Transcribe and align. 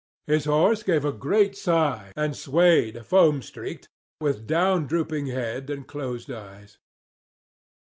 His 0.25 0.45
horse 0.45 0.81
gave 0.81 1.05
a 1.05 1.11
great 1.11 1.55
sigh 1.55 2.11
and 2.15 2.35
swayed 2.35 3.05
foam 3.05 3.43
streaked, 3.43 3.87
with 4.19 4.47
down 4.47 4.87
drooping 4.87 5.27
head 5.27 5.69
and 5.69 5.85
closed 5.87 6.31
eyes. 6.31 6.79